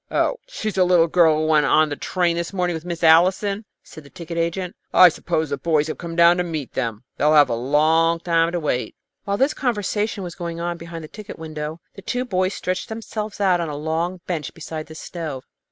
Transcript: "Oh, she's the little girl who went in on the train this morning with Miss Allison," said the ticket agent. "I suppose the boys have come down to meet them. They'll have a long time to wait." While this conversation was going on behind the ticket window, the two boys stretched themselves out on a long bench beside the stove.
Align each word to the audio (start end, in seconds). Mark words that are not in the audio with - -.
"Oh, 0.09 0.37
she's 0.47 0.73
the 0.73 0.83
little 0.83 1.05
girl 1.05 1.37
who 1.37 1.45
went 1.45 1.63
in 1.63 1.69
on 1.69 1.89
the 1.89 1.95
train 1.95 2.35
this 2.35 2.51
morning 2.53 2.73
with 2.73 2.85
Miss 2.85 3.03
Allison," 3.03 3.65
said 3.83 4.03
the 4.03 4.09
ticket 4.09 4.35
agent. 4.35 4.75
"I 4.91 5.09
suppose 5.09 5.51
the 5.51 5.57
boys 5.59 5.85
have 5.85 5.99
come 5.99 6.15
down 6.15 6.37
to 6.37 6.43
meet 6.43 6.73
them. 6.73 7.03
They'll 7.17 7.35
have 7.35 7.49
a 7.49 7.53
long 7.53 8.19
time 8.19 8.51
to 8.53 8.59
wait." 8.59 8.95
While 9.25 9.37
this 9.37 9.53
conversation 9.53 10.23
was 10.23 10.33
going 10.33 10.59
on 10.59 10.77
behind 10.79 11.03
the 11.03 11.07
ticket 11.07 11.37
window, 11.37 11.81
the 11.93 12.01
two 12.01 12.25
boys 12.25 12.55
stretched 12.55 12.89
themselves 12.89 13.39
out 13.39 13.61
on 13.61 13.69
a 13.69 13.77
long 13.77 14.21
bench 14.25 14.55
beside 14.55 14.87
the 14.87 14.95
stove. 14.95 15.43